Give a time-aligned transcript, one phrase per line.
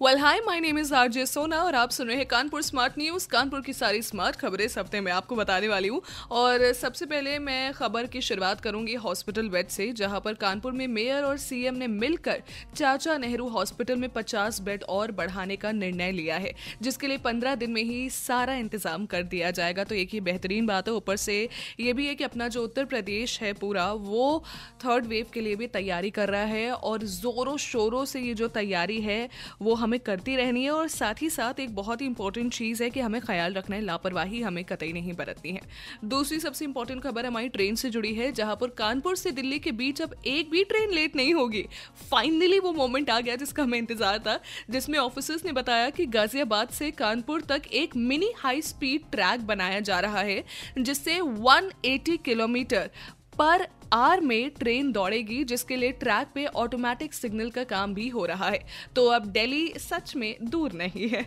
[0.00, 3.26] well hi my name is RJ Sona और आप सुन रहे हैं कानपुर स्मार्ट न्यूज़
[3.28, 6.00] कानपुर की सारी स्मार्ट खबरें इस हफ़्ते में आपको बताने वाली हूँ।
[6.32, 10.86] और सबसे पहले मैं खबर की शुरुआत करूँगी हॉस्पिटल बेड से, जहाँ पर कानपुर में
[10.88, 12.42] मेयर और सीएम ने मिलकर
[12.76, 17.54] चाचा नेहरू हॉस्पिटल में 50 बेड और बढ़ाने का निर्णय लिया है, जिसके लिए 15
[17.54, 21.16] दिन में ही सारा इंतज़ाम कर दिया जाएगा। तो एक ही बेहतरीन बात है, ऊपर
[21.16, 21.48] से
[21.80, 24.44] ये भी है कि अपना जो उत्तर प्रदेश है पूरा, वो
[24.84, 28.48] थर्ड वेव के लिए भी तैयारी कर रहा है और जोरों शोरों से ये जो
[28.52, 29.28] तैयारी है,
[29.62, 32.88] वो हमें करती रहनी है और साथ ही साथ एक बहुत ही इंपॉर्टेंट चीज़ है
[32.90, 35.60] कि हमें ख्याल रखना है, लापरवाही हमें कतई नहीं बरतनी है।
[36.04, 39.72] दूसरी सबसे इंपॉर्टेंट खबर हमारी ट्रेन से जुड़ी है, जहाँ पर कानपुर से दिल्ली के
[39.72, 41.64] बीच अब एक भी ट्रेन लेट नहीं होगी।
[42.10, 44.38] फाइनली वो मोमेंट आ गया जिसका हमें इंतज़ार था,
[44.70, 49.80] जिसमें ऑफिसर्स ने बताया कि गाजियाबाद से कानपुर तक एक मिनी हाई स्पीड ट्रैक बनाया
[49.80, 50.42] जा रहा है,
[50.78, 52.90] जिससे 180 किलोमीटर
[53.38, 58.24] पर आर में ट्रेन दौड़ेगी, जिसके लिए ट्रैक पे ऑटोमेटिक सिग्नल का काम भी हो
[58.26, 58.60] रहा है।
[58.96, 61.24] तो अब दिल्ली सच में दूर नहीं है।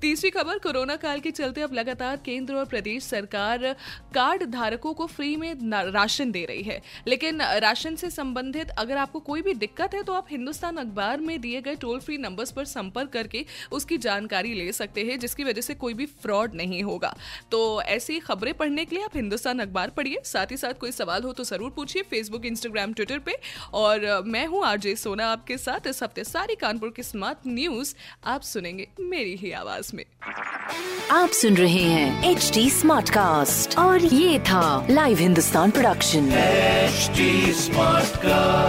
[0.00, 3.64] तीसरी खबर, कोरोना काल के चलते अब लगातार केंद्र और प्रदेश सरकार
[4.14, 5.54] कार्ड धारकों को फ्री में
[5.92, 10.12] राशन दे रही है। लेकिन राशन से संबंधित अगर आपको कोई भी दिक्कत है तो
[10.12, 14.70] आप हिंदुस्तान अखबार में दिए गए टोल फ्री नंबर्स पर संपर्क करके उसकी जानकारी ले
[14.72, 17.14] सकते हैं, जिसकी वजह से कोई भी फ्रॉड नहीं होगा।
[17.50, 21.22] तो ऐसी खबरें पढ़ने के लिए आप हिंदुस्तान अखबार पढ़िए। साथ ही साथ कोई सवाल
[21.22, 23.32] हो तो ज़रूर पूछिए। कीजिए फेसबुक इंस्टाग्राम ट्विटर पे।
[23.74, 27.94] और मैं हूँ आरजे सोना आपके साथ। इस हफ़्ते सारी कानपुर की स्मार्ट न्यूज़
[28.26, 30.04] आप सुनेंगे मेरी ही आवाज़ में।
[31.10, 38.02] आप सुन रहे हैं एच डी स्मार्ट कास्ट और ये था live Hindustan production smart
[38.12, 38.61] Smartcast.